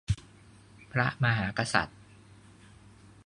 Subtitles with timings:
[0.91, 1.99] พระมหากษัตริย์